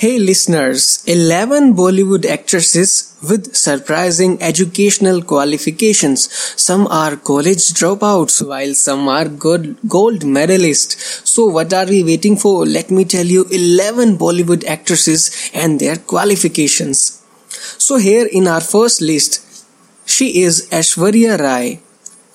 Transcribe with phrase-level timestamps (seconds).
[0.00, 6.32] Hey listeners, 11 Bollywood actresses with surprising educational qualifications.
[6.58, 10.96] Some are college dropouts while some are good gold medalists.
[11.26, 12.64] So what are we waiting for?
[12.64, 17.22] Let me tell you 11 Bollywood actresses and their qualifications.
[17.76, 19.44] So here in our first list,
[20.06, 21.82] she is Aishwarya Rai.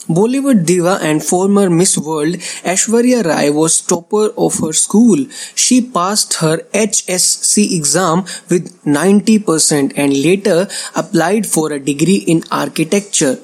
[0.07, 5.25] Bollywood diva and former Miss World Aishwarya Rai was topper of her school.
[5.55, 13.39] She passed her HSC exam with 90% and later applied for a degree in architecture.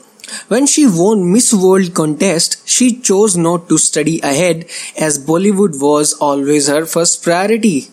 [0.50, 4.66] When she won Miss World contest, she chose not to study ahead
[4.98, 7.88] as Bollywood was always her first priority.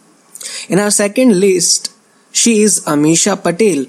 [0.68, 1.90] In our second list,
[2.32, 3.86] she is Amisha Patel.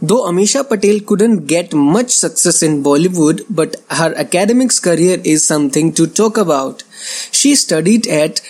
[0.00, 5.92] Though Amisha Patel couldn't get much success in Bollywood, but her academics career is something
[5.94, 6.82] to talk about.
[7.32, 8.40] She studied at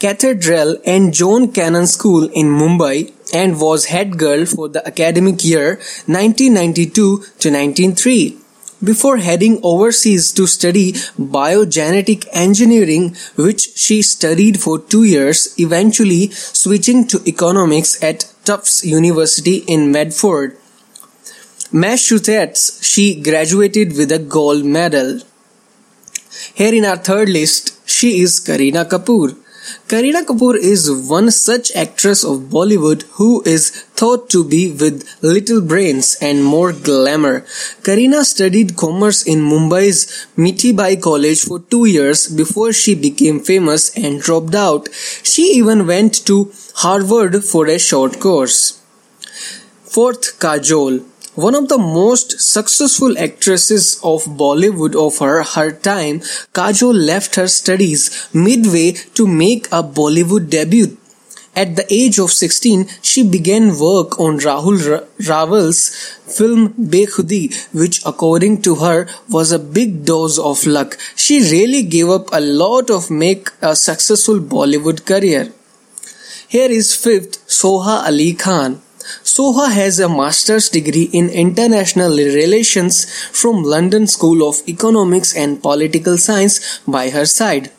[0.00, 5.76] Cathedral and John Connon School in Mumbai and was head girl for the academic year
[6.06, 8.38] 1992 to 1993
[8.82, 10.92] before heading overseas to study
[11.36, 19.58] biogenetic engineering, which she studied for two years, eventually switching to economics at Tufts University
[19.68, 20.58] in Medford.
[21.74, 25.20] Massachusetts, she graduated with a gold medal.
[26.52, 29.34] Here in our third list, she is Kareena Kapoor.
[29.88, 35.62] Kareena Kapoor is one such actress of Bollywood who is thought to be with little
[35.62, 37.40] brains and more glamour.
[37.80, 44.20] Kareena studied commerce in Mumbai's Mithibai College for two years before she became famous and
[44.20, 44.90] dropped out.
[45.22, 48.78] She even went to Harvard for a short course.
[49.84, 51.06] Fourth, Kajol.
[51.34, 56.20] One of the most successful actresses of Bollywood of her, her time,
[56.52, 60.98] Kajol left her studies midway to make a Bollywood debut.
[61.56, 65.88] At the age of 16, she began work on Rahul Ra- Rawal's
[66.26, 70.98] film Bekhudi, which according to her was a big dose of luck.
[71.16, 75.50] She really gave up a lot of make a successful Bollywood career.
[76.48, 78.82] Here is fifth Soha Ali Khan.
[79.22, 86.18] Soha has a master's degree in international relations from London School of Economics and Political
[86.18, 87.70] Science by her side.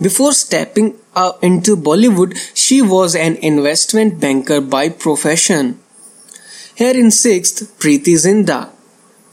[0.00, 0.96] Before stepping
[1.42, 5.78] into Bollywood, she was an investment banker by profession.
[6.74, 8.70] Here in sixth, Preity Zinta.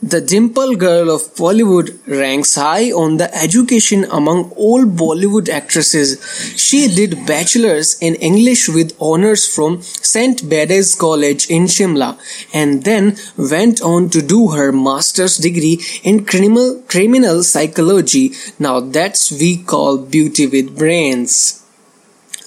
[0.00, 6.22] The Dimple Girl of Bollywood ranks high on the education among all Bollywood actresses.
[6.56, 10.48] She did bachelor's in English with honors from St.
[10.48, 12.16] Bede's College in Shimla
[12.54, 18.34] and then went on to do her master's degree in criminal, criminal psychology.
[18.60, 21.66] Now that's we call beauty with brains.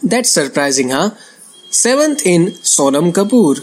[0.01, 1.12] That's surprising, huh?
[1.69, 3.59] Seventh in Sonam Kapoor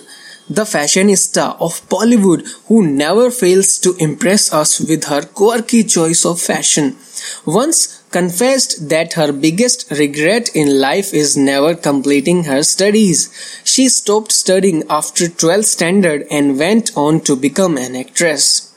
[0.50, 6.40] the fashionista of Bollywood who never fails to impress us with her quirky choice of
[6.40, 6.96] fashion.
[7.44, 13.28] Once confessed that her biggest regret in life is never completing her studies.
[13.64, 18.74] She stopped studying after 12th standard and went on to become an actress.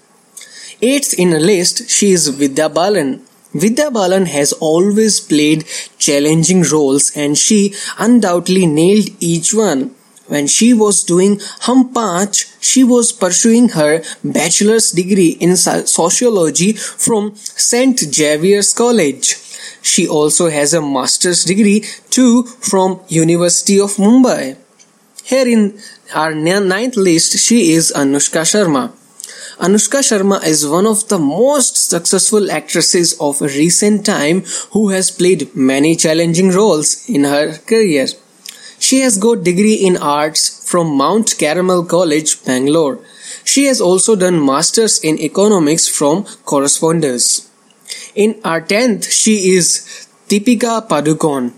[0.81, 3.21] Eighth in the list, she is Vidya Balan.
[3.53, 5.65] Vidya Balan has always played
[5.97, 9.95] challenging roles and she undoubtedly nailed each one.
[10.31, 17.35] When she was doing Hum Panch, she was pursuing her bachelor's degree in sociology from
[17.35, 17.99] St.
[17.99, 19.35] Xavier's College.
[19.81, 24.55] She also has a master's degree too from University of Mumbai.
[25.25, 25.77] Here in
[26.15, 28.93] our ninth list, she is Anushka Sharma.
[29.59, 35.53] Anushka Sharma is one of the most successful actresses of recent time who has played
[35.53, 38.07] many challenging roles in her career.
[38.91, 42.99] She has got degree in arts from Mount Carmel College, Bangalore.
[43.45, 47.49] She has also done masters in economics from Correspondence.
[48.15, 51.53] In our 10th, she is Deepika Padukone.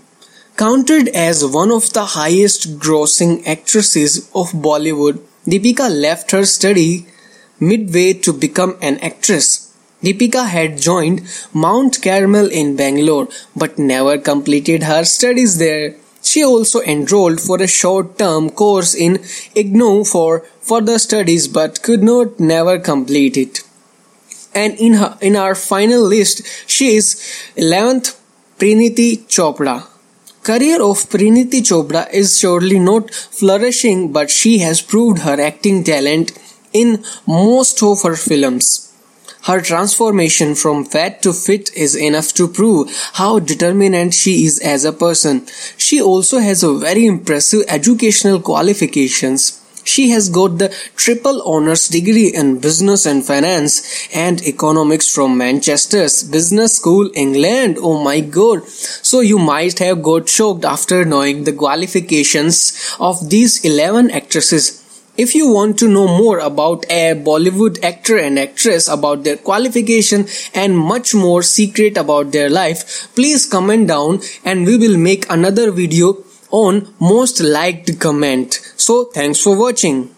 [0.56, 7.08] Counted as one of the highest grossing actresses of Bollywood, Deepika left her study
[7.58, 9.74] midway to become an actress.
[10.04, 11.22] Deepika had joined
[11.52, 13.26] Mount Carmel in Bangalore
[13.56, 15.96] but never completed her studies there.
[16.24, 19.18] She also enrolled for a short-term course in
[19.54, 23.60] IGNOU for further studies but could not never complete it.
[24.54, 27.14] And in her in our final list, she is
[27.56, 28.16] 11th
[28.58, 29.76] Parineeti Chopra.
[30.42, 36.32] Career of Parineeti Chopra is surely not flourishing but she has proved her acting talent
[36.72, 38.84] in most of her films.
[39.44, 44.86] Her transformation from fat to fit is enough to prove how determined she is as
[44.86, 45.46] a person.
[45.84, 49.60] She also has a very impressive educational qualifications.
[49.84, 56.22] She has got the triple honors degree in business and finance and economics from Manchester's
[56.22, 57.76] Business School, England.
[57.78, 58.66] Oh my god.
[58.66, 64.83] So you might have got shocked after knowing the qualifications of these 11 actresses.
[65.16, 70.26] If you want to know more about a Bollywood actor and actress, about their qualification
[70.52, 75.70] and much more secret about their life, please comment down and we will make another
[75.70, 76.16] video
[76.50, 78.54] on most liked comment.
[78.76, 80.13] So thanks for watching.